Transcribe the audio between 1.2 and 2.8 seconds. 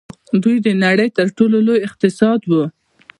ټولو لوی اقتصاد وو.